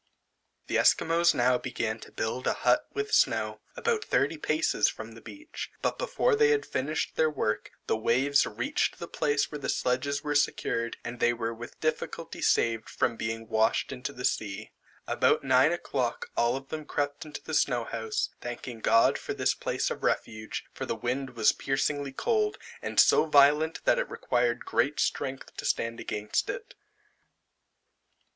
The 0.65 0.79
Esquimaux 0.79 1.25
now 1.35 1.59
began 1.59 1.99
to 1.99 2.11
build 2.11 2.47
a 2.47 2.53
hut 2.65 2.87
with 2.91 3.11
snow, 3.13 3.61
about 3.77 4.03
thirty 4.03 4.35
paces 4.35 4.89
from 4.89 5.11
the 5.11 5.21
beach, 5.21 5.69
but 5.83 5.99
before 5.99 6.35
they 6.35 6.49
had 6.49 6.65
finished 6.65 7.15
their 7.15 7.29
work, 7.29 7.69
the 7.85 7.95
waves 7.95 8.47
reached 8.47 8.97
the 8.97 9.07
place 9.07 9.51
where 9.51 9.59
the 9.59 9.69
sledges 9.69 10.23
were 10.23 10.33
secured, 10.33 10.97
and 11.03 11.19
they 11.19 11.33
were 11.33 11.53
with 11.53 11.79
difficulty 11.79 12.41
saved 12.41 12.89
from 12.89 13.15
being 13.15 13.47
washed 13.47 13.91
into 13.91 14.11
the 14.11 14.25
sea. 14.25 14.71
About 15.05 15.43
nine 15.43 15.71
o'clock 15.71 16.31
all 16.35 16.57
of 16.57 16.69
them 16.69 16.83
crept 16.83 17.23
into 17.23 17.43
the 17.43 17.53
snow 17.53 17.83
house, 17.83 18.29
thanking 18.41 18.79
God 18.79 19.19
for 19.19 19.35
this 19.35 19.53
place 19.53 19.91
of 19.91 20.01
refuge; 20.01 20.63
for 20.73 20.87
the 20.87 20.95
wind 20.95 21.35
was 21.35 21.51
piercingly 21.51 22.11
cold, 22.11 22.57
and 22.81 22.99
so 22.99 23.25
violent, 23.25 23.85
that 23.85 23.99
it 23.99 24.09
required 24.09 24.65
great 24.65 24.99
strength 24.99 25.55
to 25.57 25.63
stand 25.65 25.99
against 25.99 26.49
it. 26.49 26.73